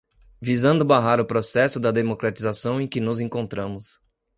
visando 0.41 0.83
barrar 0.83 1.19
o 1.21 1.27
processo 1.27 1.79
da 1.79 1.91
democratização 1.91 2.81
em 2.81 2.87
que 2.87 2.99
nos 2.99 3.19
encontramos 3.19 3.99